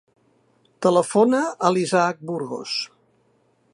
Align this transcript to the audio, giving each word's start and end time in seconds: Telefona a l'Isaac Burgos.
Telefona 0.85 1.41
a 1.69 1.71
l'Isaac 1.75 2.25
Burgos. 2.31 2.77